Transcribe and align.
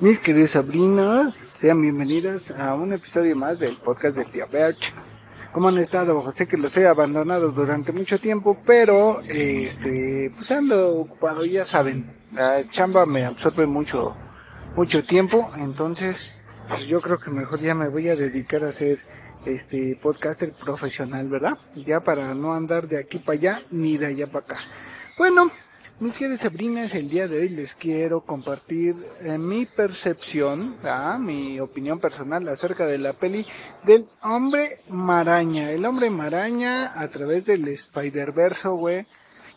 Mis 0.00 0.20
queridos 0.20 0.50
sobrinos, 0.50 1.34
sean 1.34 1.82
bienvenidos 1.82 2.52
a 2.52 2.72
un 2.74 2.92
episodio 2.92 3.34
más 3.34 3.58
del 3.58 3.78
podcast 3.78 4.16
de 4.16 4.24
Tía 4.26 4.46
Berch. 4.46 4.94
¿Cómo 5.52 5.66
han 5.66 5.78
estado? 5.78 6.30
Sé 6.30 6.46
que 6.46 6.56
los 6.56 6.76
he 6.76 6.86
abandonado 6.86 7.50
durante 7.50 7.90
mucho 7.90 8.20
tiempo, 8.20 8.56
pero 8.64 9.20
este, 9.22 10.30
pues 10.36 10.52
ando 10.52 10.98
ocupado, 10.98 11.44
ya 11.44 11.64
saben. 11.64 12.08
La 12.32 12.68
chamba 12.70 13.06
me 13.06 13.24
absorbe 13.24 13.66
mucho, 13.66 14.14
mucho 14.76 15.02
tiempo, 15.02 15.50
entonces, 15.56 16.36
pues 16.68 16.86
yo 16.86 17.00
creo 17.00 17.18
que 17.18 17.32
mejor 17.32 17.58
ya 17.58 17.74
me 17.74 17.88
voy 17.88 18.08
a 18.08 18.14
dedicar 18.14 18.62
a 18.62 18.70
ser 18.70 18.98
este 19.46 19.98
podcaster 20.00 20.52
profesional, 20.52 21.26
¿verdad? 21.28 21.58
Ya 21.74 21.98
para 22.04 22.34
no 22.34 22.54
andar 22.54 22.86
de 22.86 23.00
aquí 23.00 23.18
para 23.18 23.36
allá 23.36 23.62
ni 23.72 23.96
de 23.96 24.06
allá 24.06 24.28
para 24.28 24.44
acá. 24.44 24.58
Bueno, 25.16 25.50
mis 26.00 26.16
queridas 26.16 26.40
sobrinas, 26.40 26.94
el 26.94 27.10
día 27.10 27.26
de 27.26 27.40
hoy 27.40 27.48
les 27.48 27.74
quiero 27.74 28.20
compartir 28.20 28.94
eh, 29.20 29.36
mi 29.36 29.66
percepción, 29.66 30.76
mi 31.20 31.58
opinión 31.58 31.98
personal 31.98 32.46
acerca 32.48 32.86
de 32.86 32.98
la 32.98 33.14
peli 33.14 33.44
del 33.82 34.06
hombre 34.22 34.80
maraña. 34.88 35.72
El 35.72 35.84
hombre 35.84 36.10
maraña 36.10 37.00
a 37.00 37.08
través 37.08 37.44
del 37.46 37.66
Spider-Verse, 37.66 38.68
güey, 38.68 39.06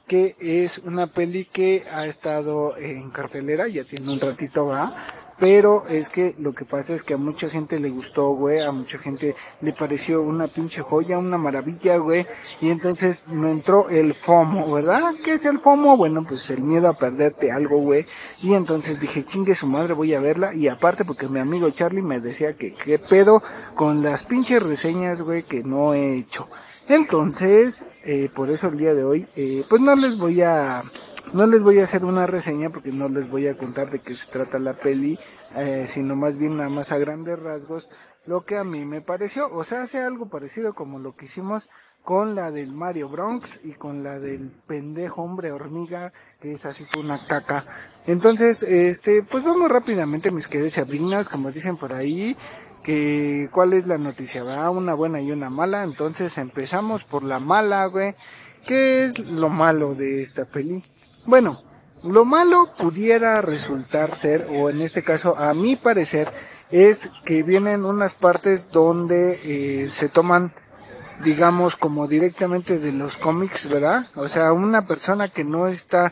que 0.07 0.35
es 0.39 0.79
una 0.79 1.05
peli 1.05 1.45
que 1.45 1.83
ha 1.93 2.07
estado 2.07 2.75
en 2.75 3.11
cartelera, 3.11 3.67
ya 3.67 3.83
tiene 3.83 4.11
un 4.11 4.19
ratito, 4.19 4.65
¿va? 4.65 4.95
Pero 5.41 5.85
es 5.89 6.09
que 6.09 6.35
lo 6.37 6.53
que 6.53 6.65
pasa 6.65 6.93
es 6.93 7.01
que 7.01 7.15
a 7.15 7.17
mucha 7.17 7.49
gente 7.49 7.79
le 7.79 7.89
gustó, 7.89 8.29
güey, 8.29 8.59
a 8.59 8.71
mucha 8.71 8.99
gente 8.99 9.35
le 9.61 9.73
pareció 9.73 10.21
una 10.21 10.47
pinche 10.47 10.83
joya, 10.83 11.17
una 11.17 11.39
maravilla, 11.39 11.97
güey. 11.97 12.27
Y 12.61 12.69
entonces 12.69 13.23
me 13.25 13.49
entró 13.49 13.89
el 13.89 14.13
FOMO, 14.13 14.71
¿verdad? 14.71 15.01
¿Qué 15.23 15.33
es 15.33 15.45
el 15.45 15.57
FOMO? 15.57 15.97
Bueno, 15.97 16.23
pues 16.23 16.47
el 16.51 16.61
miedo 16.61 16.87
a 16.87 16.93
perderte 16.93 17.51
algo, 17.51 17.79
güey. 17.79 18.05
Y 18.43 18.53
entonces 18.53 18.99
dije, 18.99 19.25
chingue 19.25 19.55
su 19.55 19.65
madre, 19.65 19.95
voy 19.95 20.13
a 20.13 20.19
verla. 20.19 20.53
Y 20.53 20.67
aparte 20.67 21.05
porque 21.05 21.27
mi 21.27 21.39
amigo 21.39 21.71
Charlie 21.71 22.03
me 22.03 22.19
decía 22.19 22.53
que 22.53 22.75
qué 22.75 22.99
pedo 22.99 23.41
con 23.73 24.03
las 24.03 24.23
pinches 24.23 24.61
reseñas, 24.61 25.23
güey, 25.23 25.41
que 25.41 25.63
no 25.63 25.95
he 25.95 26.17
hecho. 26.17 26.49
Entonces, 26.87 27.87
eh, 28.03 28.29
por 28.35 28.51
eso 28.51 28.67
el 28.67 28.77
día 28.77 28.93
de 28.93 29.03
hoy, 29.03 29.27
eh, 29.35 29.63
pues 29.67 29.81
no 29.81 29.95
les 29.95 30.19
voy 30.19 30.43
a 30.43 30.83
no 31.33 31.45
les 31.45 31.63
voy 31.63 31.79
a 31.79 31.83
hacer 31.83 32.03
una 32.05 32.27
reseña 32.27 32.69
porque 32.69 32.91
no 32.91 33.07
les 33.09 33.29
voy 33.29 33.47
a 33.47 33.55
contar 33.55 33.89
de 33.89 33.99
qué 33.99 34.13
se 34.13 34.31
trata 34.31 34.59
la 34.59 34.73
peli, 34.73 35.17
eh, 35.55 35.83
sino 35.87 36.15
más 36.15 36.37
bien 36.37 36.57
nada 36.57 36.69
más 36.69 36.91
a 36.91 36.97
grandes 36.97 37.39
rasgos 37.39 37.89
lo 38.25 38.45
que 38.45 38.57
a 38.57 38.63
mí 38.63 38.85
me 38.85 39.01
pareció. 39.01 39.51
O 39.53 39.63
sea, 39.63 39.83
hace 39.83 39.99
algo 39.99 40.29
parecido 40.29 40.73
como 40.73 40.99
lo 40.99 41.15
que 41.15 41.25
hicimos 41.25 41.69
con 42.03 42.35
la 42.35 42.51
del 42.51 42.73
Mario 42.73 43.09
Bronx 43.09 43.61
y 43.63 43.73
con 43.73 44.03
la 44.03 44.19
del 44.19 44.51
pendejo 44.67 45.21
hombre 45.21 45.51
hormiga, 45.51 46.13
que 46.39 46.51
es 46.51 46.65
así 46.65 46.85
fue 46.85 47.01
una 47.01 47.25
caca. 47.27 47.65
Entonces, 48.07 48.63
este, 48.63 49.23
pues 49.23 49.43
vamos 49.43 49.71
rápidamente, 49.71 50.31
mis 50.31 50.47
queridos 50.47 50.73
chabrinas, 50.73 51.29
como 51.29 51.51
dicen 51.51 51.77
por 51.77 51.93
ahí, 51.93 52.35
que 52.83 53.49
cuál 53.51 53.73
es 53.73 53.87
la 53.87 53.97
noticia, 53.97 54.43
va 54.43 54.69
una 54.69 54.95
buena 54.95 55.21
y 55.21 55.31
una 55.31 55.49
mala. 55.49 55.83
Entonces 55.83 56.37
empezamos 56.37 57.03
por 57.03 57.23
la 57.23 57.39
mala, 57.39 57.85
güey. 57.85 58.15
¿Qué 58.67 59.05
es 59.05 59.19
lo 59.19 59.49
malo 59.49 59.95
de 59.95 60.21
esta 60.21 60.45
peli? 60.45 60.83
Bueno, 61.25 61.61
lo 62.03 62.25
malo 62.25 62.69
pudiera 62.77 63.41
resultar 63.41 64.15
ser, 64.15 64.47
o 64.49 64.69
en 64.69 64.81
este 64.81 65.03
caso 65.03 65.37
a 65.37 65.53
mi 65.53 65.75
parecer, 65.75 66.27
es 66.71 67.09
que 67.25 67.43
vienen 67.43 67.85
unas 67.85 68.13
partes 68.13 68.71
donde 68.71 69.39
eh, 69.43 69.89
se 69.89 70.09
toman, 70.09 70.53
digamos, 71.23 71.75
como 71.75 72.07
directamente 72.07 72.79
de 72.79 72.91
los 72.91 73.17
cómics, 73.17 73.69
¿verdad? 73.69 74.07
O 74.15 74.27
sea, 74.27 74.51
una 74.53 74.87
persona 74.87 75.27
que 75.27 75.43
no 75.43 75.67
está 75.67 76.11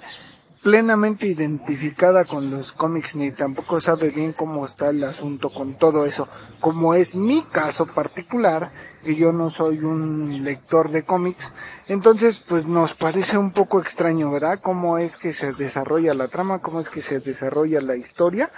plenamente 0.64 1.28
identificada 1.28 2.26
con 2.26 2.52
los 2.52 2.74
cómics 2.74 3.16
ni 3.16 3.32
tampoco 3.32 3.80
sabe 3.80 4.10
bien 4.10 4.34
cómo 4.34 4.66
está 4.66 4.90
el 4.90 5.04
asunto 5.04 5.50
con 5.52 5.76
todo 5.76 6.06
eso, 6.06 6.28
como 6.60 6.94
es 6.94 7.16
mi 7.16 7.42
caso 7.44 7.86
particular, 7.88 8.72
que 9.04 9.16
yo 9.16 9.32
no 9.32 9.50
soy 9.50 9.80
un 9.80 10.44
lector 10.44 10.92
de 10.92 11.04
cómics, 11.04 11.54
entonces 11.88 12.38
pues 12.38 12.66
nos 12.66 12.94
parece 12.94 13.38
un 13.38 13.52
poco 13.52 13.80
extraño, 13.80 14.32
¿verdad? 14.32 14.60
Cómo 14.62 14.98
es 14.98 15.16
que 15.16 15.32
se 15.32 15.54
desarrolla 15.54 16.14
la 16.14 16.28
trama, 16.28 16.60
cómo 16.60 16.82
es 16.82 16.90
que 16.90 17.02
se 17.02 17.20
desarrolla 17.20 17.80
la 17.80 17.96
historia, 17.96 18.52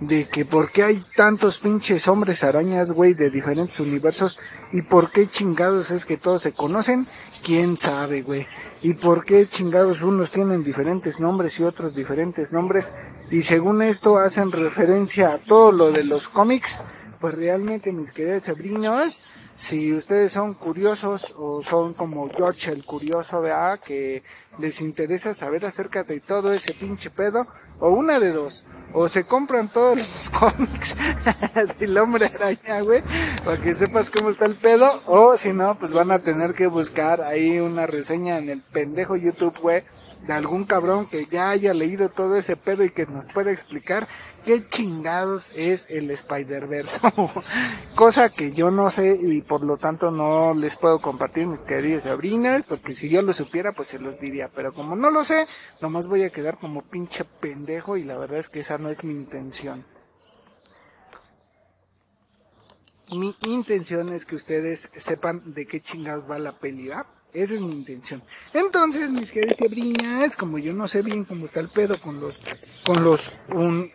de 0.00 0.28
que 0.28 0.44
por 0.44 0.72
qué 0.72 0.82
hay 0.82 1.02
tantos 1.14 1.58
pinches 1.58 2.08
hombres 2.08 2.44
arañas, 2.44 2.92
güey, 2.92 3.14
de 3.14 3.30
diferentes 3.30 3.78
universos, 3.80 4.38
y 4.72 4.82
por 4.82 5.10
qué 5.10 5.28
chingados 5.28 5.90
es 5.90 6.04
que 6.04 6.16
todos 6.16 6.42
se 6.42 6.52
conocen, 6.52 7.06
quién 7.42 7.76
sabe, 7.76 8.22
güey. 8.22 8.46
Y 8.82 8.94
por 8.94 9.24
qué 9.24 9.48
chingados 9.48 10.02
unos 10.02 10.30
tienen 10.30 10.62
diferentes 10.62 11.18
nombres 11.18 11.58
y 11.58 11.64
otros 11.64 11.94
diferentes 11.94 12.52
nombres, 12.52 12.94
y 13.30 13.42
según 13.42 13.82
esto 13.82 14.18
hacen 14.18 14.52
referencia 14.52 15.32
a 15.32 15.38
todo 15.38 15.72
lo 15.72 15.90
de 15.90 16.04
los 16.04 16.28
cómics, 16.28 16.82
pues 17.20 17.34
realmente 17.34 17.92
mis 17.92 18.12
queridos 18.12 18.44
sobrinos, 18.44 19.24
si 19.56 19.94
ustedes 19.94 20.32
son 20.32 20.52
curiosos 20.52 21.34
o 21.38 21.62
son 21.62 21.94
como 21.94 22.28
George 22.28 22.70
el 22.70 22.84
curioso, 22.84 23.40
vea, 23.40 23.80
que 23.82 24.22
les 24.58 24.82
interesa 24.82 25.32
saber 25.32 25.64
acerca 25.64 26.04
de 26.04 26.20
todo 26.20 26.52
ese 26.52 26.74
pinche 26.74 27.08
pedo, 27.08 27.46
o 27.80 27.90
una 27.90 28.20
de 28.20 28.32
dos, 28.32 28.64
o 28.92 29.08
se 29.08 29.24
compran 29.24 29.70
todos 29.70 29.98
los 29.98 30.30
cómics 30.38 30.96
del 31.78 31.98
hombre 31.98 32.26
araña, 32.26 32.80
güey, 32.82 33.02
para 33.44 33.60
que 33.60 33.74
sepas 33.74 34.10
cómo 34.10 34.30
está 34.30 34.46
el 34.46 34.54
pedo, 34.54 35.02
o 35.06 35.36
si 35.36 35.52
no, 35.52 35.78
pues 35.78 35.92
van 35.92 36.10
a 36.10 36.20
tener 36.20 36.54
que 36.54 36.66
buscar 36.66 37.20
ahí 37.22 37.58
una 37.58 37.86
reseña 37.86 38.38
en 38.38 38.48
el 38.48 38.60
pendejo 38.60 39.16
YouTube, 39.16 39.58
güey, 39.60 39.84
de 40.26 40.32
algún 40.32 40.64
cabrón 40.64 41.06
que 41.06 41.26
ya 41.26 41.50
haya 41.50 41.72
leído 41.72 42.08
todo 42.08 42.36
ese 42.36 42.56
pedo 42.56 42.84
y 42.84 42.90
que 42.90 43.06
nos 43.06 43.26
pueda 43.26 43.50
explicar 43.52 44.08
qué 44.44 44.68
chingados 44.68 45.52
es 45.54 45.90
el 45.90 46.10
Spider-Verse. 46.10 47.00
Cosa 47.94 48.28
que 48.28 48.52
yo 48.52 48.70
no 48.70 48.90
sé 48.90 49.16
y 49.20 49.42
por 49.42 49.62
lo 49.62 49.76
tanto 49.76 50.10
no 50.10 50.54
les 50.54 50.76
puedo 50.76 51.00
compartir 51.00 51.46
mis 51.46 51.62
queridas 51.62 52.04
sobrinas, 52.04 52.66
porque 52.66 52.94
si 52.94 53.08
yo 53.08 53.22
lo 53.22 53.32
supiera 53.32 53.72
pues 53.72 53.88
se 53.88 53.98
los 53.98 54.18
diría, 54.18 54.48
pero 54.54 54.74
como 54.74 54.96
no 54.96 55.10
lo 55.10 55.24
sé, 55.24 55.46
nomás 55.80 56.08
voy 56.08 56.24
a 56.24 56.30
quedar 56.30 56.58
como 56.58 56.82
pinche 56.82 57.24
pendejo 57.24 57.96
y 57.96 58.04
la 58.04 58.16
verdad 58.16 58.38
es 58.38 58.48
que 58.48 58.60
esa 58.60 58.78
no 58.78 58.88
es 58.88 59.04
mi 59.04 59.14
intención. 59.14 59.84
Mi 63.12 63.36
intención 63.46 64.12
es 64.12 64.26
que 64.26 64.34
ustedes 64.34 64.90
sepan 64.92 65.54
de 65.54 65.66
qué 65.66 65.80
chingados 65.80 66.28
va 66.28 66.40
la 66.40 66.58
peli. 66.58 66.90
Esa 67.36 67.56
es 67.56 67.60
mi 67.60 67.74
intención. 67.74 68.22
Entonces, 68.54 69.10
mis 69.10 69.30
queridas 69.30 69.58
quebriñas, 69.58 70.36
como 70.36 70.56
yo 70.56 70.72
no 70.72 70.88
sé 70.88 71.02
bien 71.02 71.26
cómo 71.26 71.44
está 71.44 71.60
el 71.60 71.68
pedo 71.68 72.00
con 72.00 72.18
los, 72.18 72.42
con 72.86 73.04
los, 73.04 73.30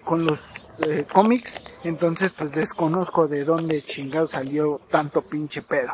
con 0.06 0.26
los 0.26 0.80
eh, 0.86 1.08
cómics, 1.12 1.60
entonces 1.84 2.34
pues 2.34 2.52
desconozco 2.52 3.28
de 3.28 3.44
dónde 3.44 3.82
chingado 3.82 4.28
salió 4.28 4.80
tanto 4.92 5.24
pinche 5.24 5.64
pedo. 5.64 5.92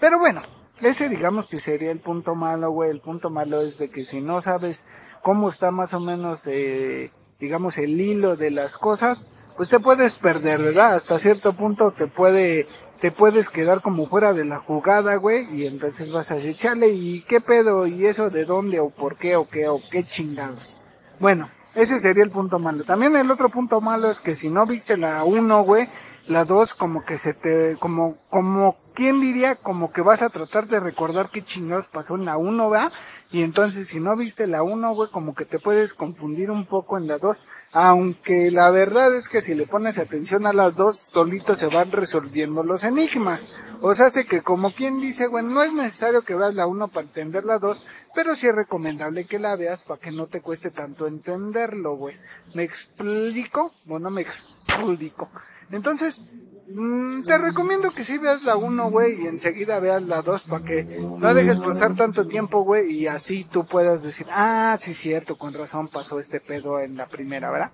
Pero 0.00 0.18
bueno, 0.18 0.40
ese 0.80 1.10
digamos 1.10 1.44
que 1.44 1.60
sería 1.60 1.90
el 1.90 2.00
punto 2.00 2.34
malo, 2.34 2.70
güey. 2.70 2.92
El 2.92 3.02
punto 3.02 3.28
malo 3.28 3.60
es 3.60 3.76
de 3.76 3.90
que 3.90 4.02
si 4.02 4.22
no 4.22 4.40
sabes 4.40 4.86
cómo 5.22 5.50
está 5.50 5.70
más 5.70 5.92
o 5.92 6.00
menos, 6.00 6.46
eh, 6.46 7.10
digamos, 7.38 7.76
el 7.76 8.00
hilo 8.00 8.36
de 8.36 8.50
las 8.50 8.78
cosas, 8.78 9.26
pues 9.54 9.68
te 9.68 9.80
puedes 9.80 10.16
perder, 10.16 10.62
¿verdad? 10.62 10.94
Hasta 10.94 11.18
cierto 11.18 11.52
punto 11.52 11.90
te 11.90 12.06
puede 12.06 12.66
te 13.00 13.10
puedes 13.10 13.50
quedar 13.50 13.82
como 13.82 14.06
fuera 14.06 14.32
de 14.32 14.44
la 14.44 14.58
jugada, 14.58 15.16
güey, 15.16 15.46
y 15.54 15.66
entonces 15.66 16.12
vas 16.12 16.30
a 16.30 16.36
decir, 16.36 16.54
chale, 16.54 16.88
¿y 16.88 17.20
qué 17.22 17.40
pedo? 17.40 17.86
¿Y 17.86 18.06
eso 18.06 18.30
de 18.30 18.44
dónde? 18.44 18.80
¿O 18.80 18.90
por 18.90 19.16
qué? 19.16 19.36
¿O 19.36 19.48
qué? 19.48 19.68
¿O 19.68 19.80
qué 19.90 20.02
chingados? 20.04 20.80
Bueno, 21.18 21.50
ese 21.74 22.00
sería 22.00 22.24
el 22.24 22.30
punto 22.30 22.58
malo. 22.58 22.84
También 22.84 23.16
el 23.16 23.30
otro 23.30 23.50
punto 23.50 23.80
malo 23.80 24.10
es 24.10 24.20
que 24.20 24.34
si 24.34 24.48
no 24.48 24.66
viste 24.66 24.96
la 24.96 25.24
1, 25.24 25.62
güey, 25.64 25.88
la 26.28 26.44
2 26.44 26.74
como 26.74 27.04
que 27.04 27.16
se 27.16 27.34
te, 27.34 27.76
como, 27.78 28.16
como, 28.30 28.76
¿quién 28.94 29.20
diría? 29.20 29.54
Como 29.56 29.92
que 29.92 30.00
vas 30.02 30.22
a 30.22 30.30
tratar 30.30 30.66
de 30.66 30.80
recordar 30.80 31.30
qué 31.30 31.42
chingados 31.42 31.88
pasó 31.88 32.16
en 32.16 32.24
la 32.24 32.36
1, 32.36 32.70
¿verdad? 32.70 32.92
Y 33.32 33.42
entonces 33.42 33.88
si 33.88 33.98
no 33.98 34.16
viste 34.16 34.46
la 34.46 34.62
1, 34.62 34.94
güey, 34.94 35.10
como 35.10 35.34
que 35.34 35.44
te 35.44 35.58
puedes 35.58 35.94
confundir 35.94 36.50
un 36.50 36.64
poco 36.64 36.96
en 36.96 37.08
la 37.08 37.18
2. 37.18 37.46
Aunque 37.72 38.50
la 38.50 38.70
verdad 38.70 39.14
es 39.14 39.28
que 39.28 39.42
si 39.42 39.54
le 39.54 39.66
pones 39.66 39.98
atención 39.98 40.46
a 40.46 40.52
las 40.52 40.76
dos, 40.76 40.96
solitos 40.96 41.58
se 41.58 41.66
van 41.66 41.90
resolviendo 41.90 42.62
los 42.62 42.84
enigmas. 42.84 43.54
O 43.82 43.94
sea, 43.94 44.06
hace 44.06 44.26
que 44.26 44.42
como 44.42 44.72
quien 44.72 45.00
dice, 45.00 45.26
bueno, 45.26 45.50
no 45.50 45.62
es 45.62 45.72
necesario 45.72 46.22
que 46.22 46.36
veas 46.36 46.54
la 46.54 46.66
1 46.66 46.88
para 46.88 47.06
entender 47.06 47.44
la 47.44 47.58
2, 47.58 47.86
pero 48.14 48.36
sí 48.36 48.46
es 48.46 48.54
recomendable 48.54 49.24
que 49.24 49.38
la 49.38 49.56
veas 49.56 49.82
para 49.82 50.00
que 50.00 50.12
no 50.12 50.26
te 50.26 50.40
cueste 50.40 50.70
tanto 50.70 51.06
entenderlo, 51.06 51.96
güey. 51.96 52.16
¿Me 52.54 52.62
explico? 52.62 53.72
Bueno, 53.84 54.10
me 54.10 54.22
explico. 54.22 55.28
Entonces, 55.70 56.26
mm, 56.68 57.24
te 57.24 57.38
recomiendo 57.38 57.90
que 57.90 58.04
si 58.04 58.18
veas 58.18 58.42
la 58.42 58.56
1, 58.56 58.90
güey, 58.90 59.22
y 59.22 59.26
enseguida 59.26 59.80
veas 59.80 60.02
la 60.02 60.22
2 60.22 60.44
para 60.44 60.64
que 60.64 60.84
no 60.84 61.34
dejes 61.34 61.60
pasar 61.60 61.94
tanto 61.96 62.26
tiempo, 62.26 62.62
güey, 62.62 62.90
y 62.90 63.06
así 63.06 63.44
tú 63.44 63.66
puedas 63.66 64.02
decir, 64.02 64.26
ah, 64.30 64.76
sí, 64.78 64.94
cierto, 64.94 65.36
con 65.36 65.54
razón 65.54 65.88
pasó 65.88 66.18
este 66.18 66.40
pedo 66.40 66.80
en 66.80 66.96
la 66.96 67.08
primera, 67.08 67.50
¿verdad? 67.50 67.70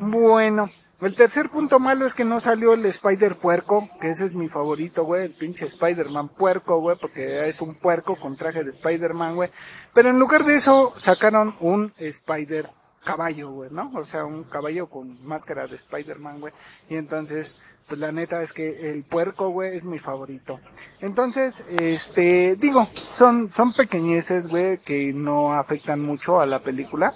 Bueno, 0.00 0.70
el 1.00 1.14
tercer 1.14 1.48
punto 1.48 1.78
malo 1.78 2.06
es 2.06 2.14
que 2.14 2.24
no 2.24 2.40
salió 2.40 2.74
el 2.74 2.84
Spider 2.84 3.36
Puerco, 3.36 3.88
que 4.00 4.10
ese 4.10 4.26
es 4.26 4.34
mi 4.34 4.48
favorito, 4.48 5.04
güey, 5.04 5.26
el 5.26 5.32
pinche 5.32 5.64
Spider-Man 5.64 6.28
puerco, 6.28 6.80
güey, 6.80 6.96
porque 7.00 7.48
es 7.48 7.60
un 7.60 7.76
puerco 7.76 8.18
con 8.18 8.36
traje 8.36 8.64
de 8.64 8.70
Spider-Man, 8.70 9.36
güey. 9.36 9.50
Pero 9.94 10.10
en 10.10 10.18
lugar 10.18 10.44
de 10.44 10.56
eso, 10.56 10.92
sacaron 10.96 11.54
un 11.60 11.92
Spider 11.98 12.68
caballo, 13.08 13.50
güey, 13.50 13.70
¿no? 13.70 13.90
O 13.94 14.04
sea, 14.04 14.26
un 14.26 14.44
caballo 14.44 14.86
con 14.86 15.26
máscara 15.26 15.66
de 15.66 15.76
Spider-Man, 15.76 16.40
güey. 16.40 16.52
Y 16.90 16.96
entonces, 16.96 17.58
pues 17.86 17.98
la 17.98 18.12
neta 18.12 18.42
es 18.42 18.52
que 18.52 18.90
el 18.90 19.02
puerco, 19.02 19.48
güey, 19.48 19.74
es 19.74 19.86
mi 19.86 19.98
favorito. 19.98 20.60
Entonces, 21.00 21.64
este, 21.70 22.54
digo, 22.56 22.86
son, 23.12 23.50
son 23.50 23.72
pequeñeces, 23.72 24.48
güey, 24.48 24.76
que 24.76 25.14
no 25.14 25.54
afectan 25.54 26.02
mucho 26.02 26.38
a 26.38 26.46
la 26.46 26.58
película, 26.58 27.14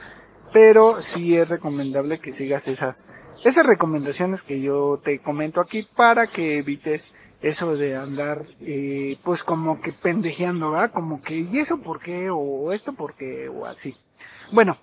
pero 0.55 1.03
sí 1.03 1.37
es 1.37 1.51
recomendable 1.51 2.21
que 2.21 2.33
sigas 2.33 2.69
esas, 2.69 3.07
esas 3.45 3.67
recomendaciones 3.67 4.43
que 4.43 4.63
yo 4.63 4.99
te 5.05 5.19
comento 5.19 5.61
aquí 5.61 5.87
para 5.95 6.27
que 6.27 6.57
evites 6.57 7.13
eso 7.43 7.77
de 7.77 7.97
andar, 7.97 8.47
eh, 8.63 9.19
pues 9.23 9.45
como 9.45 9.79
que 9.79 9.93
pendejeando, 9.93 10.71
¿verdad? 10.71 10.91
Como 10.91 11.21
que, 11.21 11.41
¿y 11.41 11.59
eso 11.59 11.83
por 11.83 12.01
qué? 12.01 12.31
O 12.31 12.73
esto 12.73 12.95
por 12.95 13.15
qué? 13.15 13.51
O 13.51 13.67
así. 13.67 13.95
Bueno, 14.53 14.79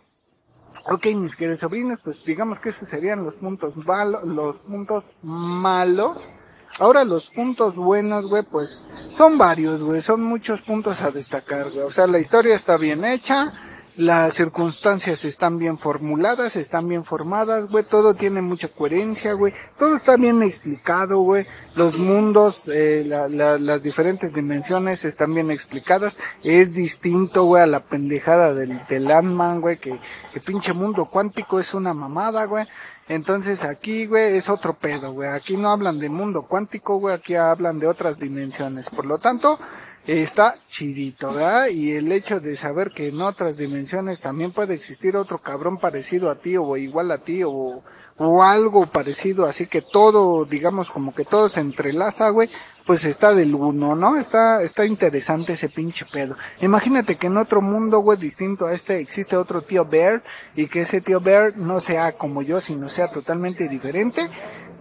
Ok, 0.91 1.05
mis 1.15 1.35
queridos 1.35 1.59
sobrinos, 1.59 1.99
pues 2.03 2.25
digamos 2.25 2.59
que 2.59 2.69
esos 2.69 2.89
serían 2.89 3.23
los 3.23 3.35
puntos 3.35 3.77
malos, 3.77 4.23
los 4.23 4.59
puntos 4.59 5.13
malos. 5.21 6.31
Ahora 6.79 7.03
los 7.03 7.29
puntos 7.29 7.75
buenos, 7.75 8.27
güey, 8.27 8.41
pues 8.41 8.87
son 9.09 9.37
varios, 9.37 9.81
güey, 9.81 10.01
son 10.01 10.23
muchos 10.23 10.61
puntos 10.61 11.01
a 11.03 11.11
destacar, 11.11 11.69
güey. 11.69 11.81
O 11.81 11.91
sea, 11.91 12.07
la 12.07 12.17
historia 12.17 12.55
está 12.55 12.77
bien 12.77 13.05
hecha, 13.05 13.53
las 13.97 14.33
circunstancias 14.33 15.25
están 15.25 15.57
bien 15.57 15.77
formuladas, 15.77 16.55
están 16.55 16.87
bien 16.87 17.03
formadas, 17.03 17.69
güey, 17.69 17.83
todo 17.83 18.13
tiene 18.13 18.41
mucha 18.41 18.67
coherencia, 18.67 19.33
güey, 19.33 19.53
todo 19.77 19.95
está 19.95 20.15
bien 20.15 20.41
explicado, 20.43 21.19
güey, 21.19 21.45
los 21.75 21.97
mundos, 21.97 22.67
eh, 22.69 23.03
la, 23.05 23.27
la, 23.27 23.57
las 23.57 23.83
diferentes 23.83 24.33
dimensiones 24.33 25.05
están 25.05 25.33
bien 25.33 25.51
explicadas, 25.51 26.19
es 26.43 26.73
distinto, 26.73 27.43
güey, 27.43 27.63
a 27.63 27.67
la 27.67 27.81
pendejada 27.81 28.53
del, 28.53 28.79
del 28.87 29.09
güey, 29.59 29.77
que, 29.77 29.99
que 30.33 30.39
pinche 30.39 30.73
mundo 30.73 31.05
cuántico 31.05 31.59
es 31.59 31.73
una 31.73 31.93
mamada, 31.93 32.45
güey, 32.45 32.65
entonces 33.09 33.65
aquí, 33.65 34.05
güey, 34.05 34.37
es 34.37 34.49
otro 34.49 34.75
pedo, 34.75 35.13
güey, 35.13 35.29
aquí 35.29 35.57
no 35.57 35.71
hablan 35.71 35.99
de 35.99 36.09
mundo 36.09 36.43
cuántico, 36.43 36.97
güey, 36.97 37.15
aquí 37.15 37.35
hablan 37.35 37.79
de 37.79 37.87
otras 37.87 38.19
dimensiones, 38.19 38.89
por 38.89 39.05
lo 39.05 39.17
tanto, 39.17 39.59
está 40.11 40.55
chidito, 40.67 41.33
¿verdad? 41.33 41.67
Y 41.67 41.91
el 41.91 42.11
hecho 42.11 42.39
de 42.39 42.55
saber 42.55 42.91
que 42.91 43.09
en 43.09 43.21
otras 43.21 43.57
dimensiones 43.57 44.21
también 44.21 44.51
puede 44.51 44.73
existir 44.73 45.15
otro 45.15 45.39
cabrón 45.39 45.77
parecido 45.77 46.31
a 46.31 46.35
ti 46.35 46.57
o 46.57 46.77
igual 46.77 47.11
a 47.11 47.19
ti 47.19 47.43
o, 47.43 47.83
o 48.17 48.43
algo 48.43 48.85
parecido, 48.85 49.45
así 49.45 49.67
que 49.67 49.81
todo, 49.81 50.45
digamos, 50.45 50.91
como 50.91 51.13
que 51.13 51.25
todo 51.25 51.47
se 51.47 51.59
entrelaza, 51.59 52.29
güey, 52.29 52.49
pues 52.85 53.05
está 53.05 53.35
del 53.35 53.53
uno, 53.53 53.95
¿no? 53.95 54.17
Está, 54.17 54.63
está 54.63 54.85
interesante 54.85 55.53
ese 55.53 55.69
pinche 55.69 56.05
pedo. 56.11 56.35
Imagínate 56.61 57.15
que 57.15 57.27
en 57.27 57.37
otro 57.37 57.61
mundo, 57.61 57.99
güey, 57.99 58.17
distinto 58.17 58.65
a 58.65 58.73
este, 58.73 58.99
existe 58.99 59.37
otro 59.37 59.61
tío 59.61 59.85
Bear 59.85 60.23
y 60.55 60.67
que 60.67 60.81
ese 60.81 61.01
tío 61.01 61.21
Bear 61.21 61.55
no 61.57 61.79
sea 61.79 62.13
como 62.13 62.41
yo, 62.41 62.59
sino 62.59 62.89
sea 62.89 63.11
totalmente 63.11 63.69
diferente 63.69 64.27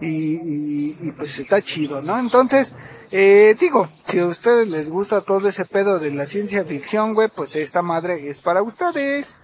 y, 0.01 0.07
y, 0.07 0.97
y 1.01 1.11
pues 1.11 1.37
está 1.39 1.61
chido, 1.61 2.01
¿no? 2.01 2.17
Entonces, 2.19 2.75
eh, 3.11 3.55
digo, 3.59 3.89
si 4.05 4.19
a 4.19 4.25
ustedes 4.25 4.67
les 4.67 4.89
gusta 4.89 5.21
todo 5.21 5.47
ese 5.47 5.65
pedo 5.65 5.99
de 5.99 6.11
la 6.11 6.25
ciencia 6.25 6.63
ficción, 6.63 7.13
güey, 7.13 7.27
pues 7.35 7.55
esta 7.55 7.81
madre 7.81 8.27
es 8.29 8.41
para 8.41 8.61
ustedes. 8.61 9.41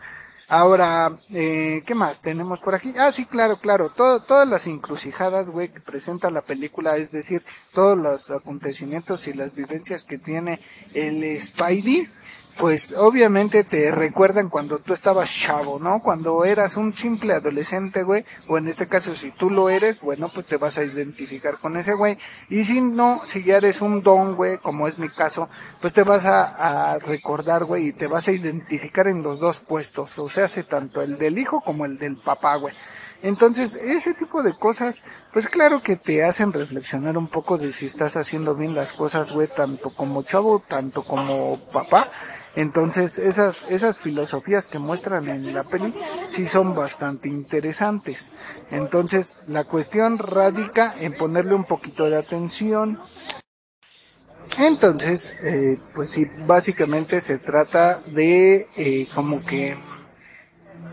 Ahora, 0.48 1.18
eh, 1.32 1.82
¿qué 1.88 1.96
más 1.96 2.22
tenemos 2.22 2.60
por 2.60 2.76
aquí? 2.76 2.94
Ah, 3.00 3.12
sí, 3.12 3.26
claro, 3.26 3.58
claro. 3.58 3.90
Todo, 3.90 4.22
todas 4.22 4.48
las 4.48 4.68
encrucijadas, 4.68 5.50
güey, 5.50 5.70
que 5.70 5.82
presenta 5.82 6.30
la 6.30 6.44
película, 6.44 6.98
es 6.98 7.12
decir, 7.12 7.44
todos 7.74 7.98
los 7.98 8.30
acontecimientos 8.30 9.28
y 9.28 9.34
las 9.34 9.56
vivencias 9.56 10.04
que 10.04 10.20
tiene 10.20 10.60
el 10.94 11.24
Spidey, 11.40 12.08
pues 12.58 12.96
obviamente 12.98 13.64
te 13.64 13.92
recuerdan 13.92 14.50
cuando 14.50 14.80
tú 14.80 14.94
estabas 14.94 15.34
chavo, 15.34 15.78
¿no? 15.80 16.02
Cuando 16.02 16.46
eras 16.46 16.78
un 16.78 16.94
simple 16.94 17.34
adolescente, 17.34 18.04
güey, 18.04 18.24
o 18.48 18.58
en 18.58 18.68
este 18.68 18.88
caso 18.88 19.14
si 19.14 19.32
tú 19.32 19.50
lo 19.50 19.70
eres, 19.70 20.02
bueno, 20.02 20.30
pues 20.34 20.48
te 20.48 20.58
vas 20.58 20.78
a 20.78 20.84
identificar 20.84 21.58
con 21.58 21.76
ese 21.76 21.94
güey. 21.94 22.18
Y 22.50 22.64
si 22.64 22.82
no, 22.82 23.22
si 23.26 23.44
ya 23.44 23.58
eres 23.58 23.82
un 23.82 24.04
don, 24.04 24.36
güey, 24.36 24.58
como 24.58 24.88
es 24.88 24.98
mi 24.98 25.10
caso, 25.10 25.50
pues 25.82 25.94
te 25.94 26.04
vas 26.04 26.26
a, 26.26 26.98
recordar, 27.00 27.66
güey, 27.66 27.88
y 27.88 27.94
te 27.94 28.08
vas 28.08 28.28
a 28.28 28.32
identificar 28.32 29.08
en 29.08 29.22
los 29.22 29.40
dos 29.40 29.60
puestos, 29.60 30.18
o 30.20 30.30
sea, 30.30 30.46
hace 30.46 30.64
tanto 30.64 31.02
el 31.02 31.18
del 31.18 31.38
hijo 31.38 31.62
como 31.62 31.86
el 31.86 31.98
del 31.98 32.16
papá, 32.16 32.56
güey. 32.56 32.74
Entonces, 33.22 33.76
ese 33.76 34.14
tipo 34.14 34.44
de 34.44 34.54
cosas, 34.54 35.04
pues 35.34 35.48
claro 35.48 35.82
que 35.82 35.96
te 35.96 36.24
hacen 36.24 36.54
reflexionar 36.54 37.18
un 37.18 37.28
poco 37.28 37.58
de 37.58 37.74
si 37.74 37.86
estás 37.86 38.18
haciendo 38.18 38.56
bien 38.56 38.76
las 38.76 38.94
cosas, 38.94 39.32
güey, 39.32 39.48
tanto 39.48 39.90
como 39.90 40.24
chavo, 40.24 40.62
tanto 40.68 41.04
como 41.04 41.58
papá. 41.72 42.12
Entonces, 42.56 43.20
esas, 43.20 43.66
esas 43.70 44.00
filosofías 44.00 44.68
que 44.68 44.80
muestran 44.80 45.28
en 45.28 45.54
la 45.54 45.64
peli 45.64 45.94
sí 46.28 46.48
son 46.48 46.74
bastante 46.74 47.28
interesantes. 47.28 48.32
Entonces, 48.72 49.38
la 49.48 49.66
cuestión 49.66 50.18
radica 50.18 50.94
en 51.02 51.14
ponerle 51.14 51.54
un 51.54 51.66
poquito 51.66 52.10
de 52.10 52.18
atención. 52.18 53.00
Entonces, 54.58 55.36
eh, 55.44 55.78
pues 55.94 56.10
sí, 56.10 56.26
básicamente 56.48 57.20
se 57.20 57.40
trata 57.40 58.00
de 58.08 58.66
eh, 58.78 59.08
como 59.14 59.44
que, 59.44 59.78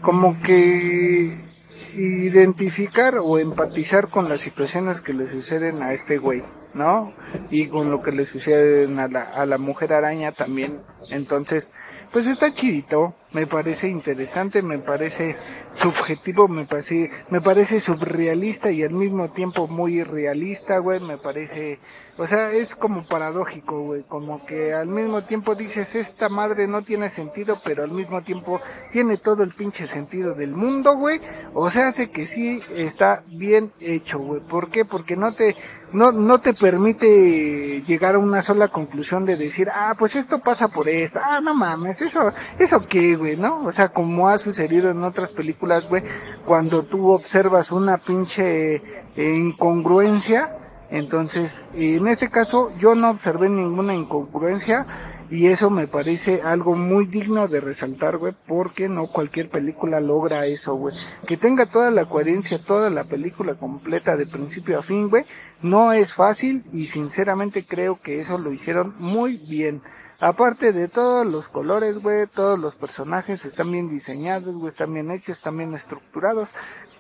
como 0.01 0.41
que 0.43 1.53
identificar 1.95 3.19
o 3.19 3.39
empatizar 3.39 4.09
con 4.09 4.29
las 4.29 4.41
situaciones 4.41 5.01
que 5.01 5.13
le 5.13 5.29
suceden 5.29 5.83
a 5.83 5.93
este 5.93 6.19
güey, 6.19 6.43
¿no? 6.75 7.13
Y 7.51 7.69
con 7.69 7.91
lo 7.91 8.03
que 8.03 8.13
le 8.13 8.25
suceden 8.25 8.99
a 8.99 9.09
la, 9.09 9.23
a 9.23 9.47
la 9.47 9.59
mujer 9.59 9.93
araña 9.93 10.33
también. 10.33 10.81
Entonces, 11.11 11.73
pues 12.13 12.27
está 12.27 12.53
chidito, 12.53 13.15
me 13.33 13.47
parece 13.47 13.89
interesante, 13.89 14.61
me 14.61 14.79
parece 14.79 15.39
subjetivo, 15.71 16.47
me 16.47 16.67
parece, 16.67 17.11
me 17.31 17.41
parece 17.41 17.81
surrealista 17.81 18.71
y 18.71 18.83
al 18.83 18.93
mismo 18.93 19.31
tiempo 19.31 19.67
muy 19.67 20.05
realista, 20.05 20.77
güey, 20.77 21.01
me 21.01 21.17
parece, 21.17 21.81
o 22.19 22.27
sea, 22.27 22.53
es 22.53 22.75
como 22.75 23.07
paradójico, 23.07 23.81
güey, 23.81 24.03
como 24.03 24.45
que 24.45 24.75
al 24.75 24.89
mismo 24.89 25.25
tiempo 25.25 25.55
dices, 25.55 25.95
esta 25.95 26.29
madre 26.29 26.67
no 26.67 26.83
tiene 26.83 27.09
sentido, 27.09 27.57
pero 27.65 27.83
al 27.83 27.93
mismo 27.93 28.21
tiempo 28.21 28.61
tiene 28.93 29.17
todo 29.17 29.43
el 29.43 29.55
pinche 29.55 29.87
sentido 29.87 30.35
del 30.35 30.53
mundo, 30.53 30.97
güey, 30.99 31.19
o 31.55 31.71
sea, 31.71 31.89
hace 31.89 32.11
que 32.11 32.27
sí 32.27 32.61
está 32.77 33.25
bien 33.29 33.73
hecho, 33.81 34.19
güey, 34.19 34.43
¿por 34.43 34.71
qué? 34.71 34.85
Porque 34.85 35.17
no 35.17 35.33
te, 35.33 35.57
no, 35.93 36.13
no 36.13 36.41
te 36.41 36.55
permite 36.55 37.83
llegar 37.87 38.15
a 38.15 38.19
una 38.19 38.43
sola 38.43 38.69
conclusión 38.69 39.25
de 39.25 39.37
decir, 39.37 39.69
ah, 39.75 39.95
pues 39.99 40.17
esto 40.17 40.39
pasa 40.41 40.69
por 40.69 40.89
esto, 40.89 41.21
ah, 41.23 41.41
no 41.43 41.55
mames, 41.55 42.03
eso, 42.03 42.33
eso 42.59 42.87
qué, 42.87 43.17
güey, 43.17 43.37
¿no? 43.37 43.63
O 43.63 43.73
sea, 43.73 43.89
como 43.89 44.29
ha 44.29 44.39
sucedido 44.39 44.91
en 44.91 45.03
otras 45.05 45.33
películas, 45.33 45.89
güey, 45.89 46.03
cuando 46.45 46.83
tú 46.83 47.11
observas 47.11 47.73
una 47.73 47.99
pinche 47.99 48.77
eh, 48.77 49.37
incongruencia, 49.37 50.57
entonces, 50.91 51.65
en 51.73 52.07
este 52.07 52.29
caso, 52.29 52.71
yo 52.79 52.95
no 52.95 53.11
observé 53.11 53.49
ninguna 53.49 53.95
incongruencia, 53.95 54.87
y 55.33 55.47
eso 55.47 55.71
me 55.71 55.89
parece 55.89 56.43
algo 56.43 56.77
muy 56.77 57.07
digno 57.07 57.49
de 57.49 57.63
resaltar, 57.63 58.19
güey, 58.19 58.35
porque 58.47 58.91
no 58.91 59.07
cualquier 59.07 59.49
película 59.49 59.99
logra 59.99 60.45
eso, 60.45 60.75
güey. 60.75 60.95
Que 61.27 61.39
tenga 61.39 61.65
toda 61.65 61.91
la 61.91 62.05
coherencia, 62.05 62.63
toda 62.63 62.91
la 62.91 63.05
película 63.05 63.55
completa 63.55 64.19
de 64.19 64.27
principio 64.27 64.79
a 64.79 64.83
fin, 64.83 65.09
güey, 65.09 65.25
no 65.63 65.95
es 65.95 66.13
fácil 66.13 66.67
y 66.71 66.89
sinceramente 66.89 67.65
creo 67.65 67.99
que 67.99 68.21
eso 68.21 68.37
lo 68.37 68.53
hicieron 68.53 68.95
muy 68.99 69.39
bien. 69.39 69.81
Aparte 70.21 70.75
de 70.75 70.87
todos 70.89 71.27
los 71.27 71.49
colores, 71.49 72.03
güey, 72.03 72.27
todos 72.27 72.59
los 72.59 72.77
personajes 72.77 73.47
están 73.47 73.73
bien 73.73 73.89
diseñados, 73.89 74.55
güey, 74.55 74.69
están 74.69 74.93
bien 74.93 75.11
hechos, 75.11 75.39
están 75.39 75.57
bien 75.57 75.73
estructurados. 75.73 76.55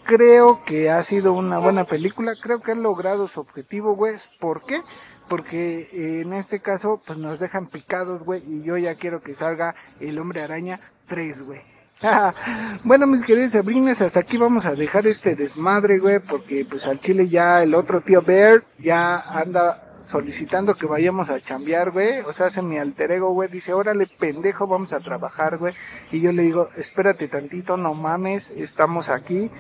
Creo 0.04 0.64
que 0.64 0.88
ha 0.88 1.02
sido 1.02 1.34
una 1.34 1.58
buena 1.58 1.84
película, 1.84 2.32
creo 2.40 2.62
que 2.62 2.72
han 2.72 2.82
logrado 2.82 3.28
su 3.28 3.40
objetivo, 3.40 3.94
güey. 3.94 4.16
¿Por 4.40 4.64
qué? 4.64 4.80
Porque 5.32 5.88
eh, 5.94 6.20
en 6.20 6.34
este 6.34 6.60
caso, 6.60 7.00
pues 7.06 7.18
nos 7.18 7.38
dejan 7.38 7.66
picados, 7.66 8.22
güey, 8.22 8.42
y 8.46 8.64
yo 8.64 8.76
ya 8.76 8.96
quiero 8.96 9.22
que 9.22 9.34
salga 9.34 9.74
el 9.98 10.18
hombre 10.18 10.42
araña 10.42 10.78
3, 11.06 11.44
güey. 11.44 11.62
bueno, 12.84 13.06
mis 13.06 13.22
queridos 13.22 13.52
sabrines, 13.52 14.02
hasta 14.02 14.20
aquí 14.20 14.36
vamos 14.36 14.66
a 14.66 14.74
dejar 14.74 15.06
este 15.06 15.34
desmadre, 15.34 16.00
güey, 16.00 16.18
porque 16.18 16.66
pues 16.68 16.86
al 16.86 17.00
chile 17.00 17.30
ya 17.30 17.62
el 17.62 17.74
otro 17.74 18.02
tío 18.02 18.20
Bear 18.20 18.62
ya 18.78 19.20
anda 19.20 19.90
solicitando 20.02 20.74
que 20.74 20.84
vayamos 20.84 21.30
a 21.30 21.40
chambear, 21.40 21.92
güey. 21.92 22.20
O 22.26 22.32
sea, 22.34 22.48
hace 22.48 22.60
mi 22.60 22.76
alter 22.76 23.12
ego, 23.12 23.32
güey. 23.32 23.48
Dice, 23.48 23.72
órale, 23.72 24.06
pendejo, 24.06 24.66
vamos 24.66 24.92
a 24.92 25.00
trabajar, 25.00 25.56
güey. 25.56 25.72
Y 26.10 26.20
yo 26.20 26.32
le 26.32 26.42
digo, 26.42 26.68
espérate 26.76 27.26
tantito, 27.28 27.78
no 27.78 27.94
mames, 27.94 28.50
estamos 28.50 29.08
aquí 29.08 29.50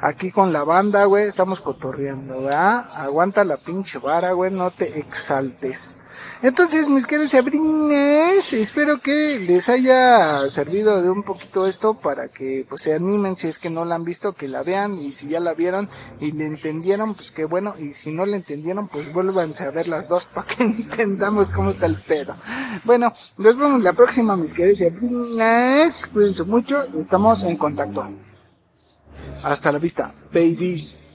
aquí 0.00 0.30
con 0.30 0.52
la 0.52 0.64
banda, 0.64 1.04
güey, 1.04 1.26
estamos 1.26 1.60
cotorreando, 1.60 2.42
¿verdad? 2.42 2.88
Aguanta 2.94 3.44
la 3.44 3.56
pinche 3.56 3.98
vara, 3.98 4.32
güey, 4.32 4.50
no 4.50 4.70
te 4.70 4.98
exaltes. 4.98 6.00
Entonces, 6.42 6.88
mis 6.88 7.06
queridos 7.06 7.32
sabrines, 7.32 8.52
espero 8.52 8.98
que 8.98 9.38
les 9.38 9.68
haya 9.68 10.48
servido 10.50 11.02
de 11.02 11.10
un 11.10 11.22
poquito 11.22 11.66
esto 11.66 11.94
para 11.94 12.28
que 12.28 12.66
pues 12.68 12.82
se 12.82 12.94
animen 12.94 13.36
si 13.36 13.48
es 13.48 13.58
que 13.58 13.70
no 13.70 13.84
la 13.84 13.94
han 13.94 14.04
visto, 14.04 14.32
que 14.32 14.48
la 14.48 14.62
vean 14.62 14.94
y 14.94 15.12
si 15.12 15.28
ya 15.28 15.40
la 15.40 15.54
vieron 15.54 15.88
y 16.18 16.32
le 16.32 16.46
entendieron, 16.46 17.14
pues 17.14 17.30
qué 17.30 17.44
bueno, 17.44 17.74
y 17.78 17.92
si 17.94 18.12
no 18.12 18.26
le 18.26 18.36
entendieron, 18.36 18.88
pues 18.88 19.12
vuélvanse 19.12 19.64
a 19.64 19.70
ver 19.70 19.86
las 19.88 20.08
dos 20.08 20.26
para 20.26 20.46
que 20.46 20.62
entendamos 20.64 21.50
cómo 21.50 21.70
está 21.70 21.86
el 21.86 22.00
pedo. 22.00 22.34
Bueno, 22.84 23.12
nos 23.36 23.58
vemos 23.58 23.82
la 23.82 23.92
próxima, 23.92 24.36
mis 24.36 24.54
queridos 24.54 24.78
sabrines, 24.78 26.06
cuídense 26.06 26.44
mucho, 26.44 26.82
estamos 26.96 27.42
en 27.42 27.56
contacto. 27.56 28.08
Hasta 29.42 29.72
la 29.72 29.78
vista, 29.78 30.12
babies. 30.32 31.09